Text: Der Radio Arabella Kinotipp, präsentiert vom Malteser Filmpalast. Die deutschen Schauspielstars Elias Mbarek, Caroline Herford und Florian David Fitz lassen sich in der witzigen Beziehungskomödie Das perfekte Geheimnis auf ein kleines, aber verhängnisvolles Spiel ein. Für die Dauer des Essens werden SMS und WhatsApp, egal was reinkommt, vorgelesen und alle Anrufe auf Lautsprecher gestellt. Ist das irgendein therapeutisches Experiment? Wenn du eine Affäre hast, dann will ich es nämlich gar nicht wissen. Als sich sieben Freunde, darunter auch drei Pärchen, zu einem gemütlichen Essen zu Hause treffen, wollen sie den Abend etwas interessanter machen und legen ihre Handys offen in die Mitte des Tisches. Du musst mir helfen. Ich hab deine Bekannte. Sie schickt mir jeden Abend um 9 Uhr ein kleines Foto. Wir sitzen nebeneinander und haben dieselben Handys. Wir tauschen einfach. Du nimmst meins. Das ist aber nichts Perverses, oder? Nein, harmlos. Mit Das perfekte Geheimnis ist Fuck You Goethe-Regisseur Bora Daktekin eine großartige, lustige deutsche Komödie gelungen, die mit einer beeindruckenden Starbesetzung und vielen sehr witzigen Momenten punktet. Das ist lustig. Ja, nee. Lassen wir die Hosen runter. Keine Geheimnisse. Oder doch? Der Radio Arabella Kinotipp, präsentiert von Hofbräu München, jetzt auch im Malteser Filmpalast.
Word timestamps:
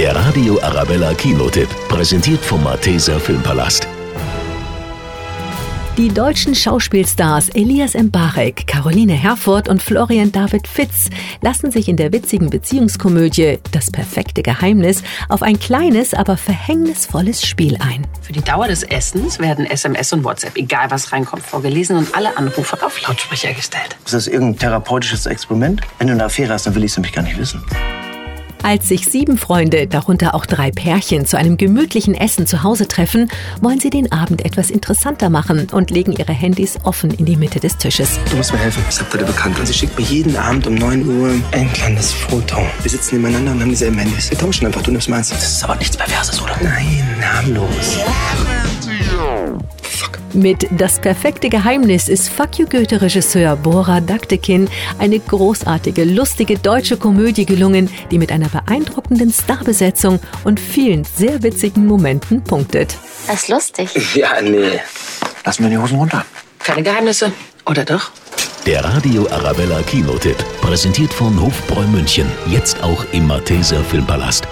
Der 0.00 0.16
Radio 0.16 0.58
Arabella 0.62 1.12
Kinotipp, 1.12 1.68
präsentiert 1.90 2.40
vom 2.40 2.64
Malteser 2.64 3.20
Filmpalast. 3.20 3.86
Die 5.98 6.08
deutschen 6.08 6.54
Schauspielstars 6.54 7.50
Elias 7.50 7.92
Mbarek, 7.92 8.66
Caroline 8.66 9.12
Herford 9.12 9.68
und 9.68 9.82
Florian 9.82 10.32
David 10.32 10.66
Fitz 10.66 11.10
lassen 11.42 11.70
sich 11.70 11.86
in 11.86 11.98
der 11.98 12.14
witzigen 12.14 12.48
Beziehungskomödie 12.48 13.58
Das 13.72 13.90
perfekte 13.90 14.42
Geheimnis 14.42 15.02
auf 15.28 15.42
ein 15.42 15.58
kleines, 15.58 16.14
aber 16.14 16.38
verhängnisvolles 16.38 17.44
Spiel 17.44 17.76
ein. 17.80 18.06
Für 18.22 18.32
die 18.32 18.40
Dauer 18.40 18.68
des 18.68 18.82
Essens 18.84 19.38
werden 19.38 19.66
SMS 19.66 20.14
und 20.14 20.24
WhatsApp, 20.24 20.56
egal 20.56 20.90
was 20.90 21.12
reinkommt, 21.12 21.42
vorgelesen 21.42 21.98
und 21.98 22.16
alle 22.16 22.38
Anrufe 22.38 22.82
auf 22.82 23.06
Lautsprecher 23.06 23.52
gestellt. 23.52 23.98
Ist 24.06 24.14
das 24.14 24.28
irgendein 24.28 24.60
therapeutisches 24.60 25.26
Experiment? 25.26 25.82
Wenn 25.98 26.06
du 26.06 26.14
eine 26.14 26.24
Affäre 26.24 26.54
hast, 26.54 26.64
dann 26.64 26.74
will 26.74 26.84
ich 26.84 26.92
es 26.92 26.96
nämlich 26.96 27.12
gar 27.12 27.20
nicht 27.20 27.36
wissen. 27.36 27.62
Als 28.62 28.88
sich 28.88 29.06
sieben 29.06 29.38
Freunde, 29.38 29.86
darunter 29.86 30.34
auch 30.34 30.44
drei 30.44 30.70
Pärchen, 30.70 31.26
zu 31.26 31.38
einem 31.38 31.56
gemütlichen 31.56 32.14
Essen 32.14 32.46
zu 32.46 32.62
Hause 32.62 32.88
treffen, 32.88 33.30
wollen 33.60 33.80
sie 33.80 33.90
den 33.90 34.12
Abend 34.12 34.44
etwas 34.44 34.70
interessanter 34.70 35.30
machen 35.30 35.68
und 35.72 35.90
legen 35.90 36.12
ihre 36.12 36.32
Handys 36.32 36.78
offen 36.84 37.10
in 37.10 37.24
die 37.24 37.36
Mitte 37.36 37.58
des 37.58 37.78
Tisches. 37.78 38.18
Du 38.30 38.36
musst 38.36 38.52
mir 38.52 38.58
helfen. 38.58 38.84
Ich 38.90 39.00
hab 39.00 39.10
deine 39.10 39.24
Bekannte. 39.24 39.64
Sie 39.64 39.72
schickt 39.74 39.98
mir 39.98 40.04
jeden 40.04 40.36
Abend 40.36 40.66
um 40.66 40.74
9 40.74 41.06
Uhr 41.08 41.34
ein 41.52 41.72
kleines 41.72 42.12
Foto. 42.12 42.58
Wir 42.82 42.90
sitzen 42.90 43.16
nebeneinander 43.16 43.52
und 43.52 43.60
haben 43.62 43.70
dieselben 43.70 43.98
Handys. 43.98 44.30
Wir 44.30 44.38
tauschen 44.38 44.66
einfach. 44.66 44.82
Du 44.82 44.90
nimmst 44.90 45.08
meins. 45.08 45.30
Das 45.30 45.42
ist 45.42 45.64
aber 45.64 45.76
nichts 45.76 45.96
Perverses, 45.96 46.42
oder? 46.42 46.56
Nein, 46.62 47.04
harmlos. 47.22 47.98
Mit 50.32 50.68
Das 50.70 51.00
perfekte 51.00 51.48
Geheimnis 51.48 52.08
ist 52.08 52.28
Fuck 52.28 52.58
You 52.58 52.66
Goethe-Regisseur 52.66 53.56
Bora 53.56 54.00
Daktekin 54.00 54.68
eine 54.98 55.18
großartige, 55.18 56.04
lustige 56.04 56.56
deutsche 56.56 56.96
Komödie 56.96 57.46
gelungen, 57.46 57.90
die 58.12 58.18
mit 58.18 58.30
einer 58.30 58.48
beeindruckenden 58.48 59.32
Starbesetzung 59.32 60.20
und 60.44 60.60
vielen 60.60 61.04
sehr 61.04 61.42
witzigen 61.42 61.84
Momenten 61.84 62.44
punktet. 62.44 62.96
Das 63.26 63.42
ist 63.42 63.48
lustig. 63.48 63.90
Ja, 64.14 64.40
nee. 64.42 64.80
Lassen 65.44 65.62
wir 65.64 65.70
die 65.70 65.78
Hosen 65.78 65.98
runter. 65.98 66.24
Keine 66.58 66.82
Geheimnisse. 66.82 67.32
Oder 67.66 67.84
doch? 67.84 68.10
Der 68.66 68.84
Radio 68.84 69.26
Arabella 69.30 69.80
Kinotipp, 69.82 70.36
präsentiert 70.60 71.12
von 71.12 71.40
Hofbräu 71.40 71.86
München, 71.86 72.30
jetzt 72.46 72.82
auch 72.82 73.04
im 73.12 73.26
Malteser 73.26 73.82
Filmpalast. 73.84 74.46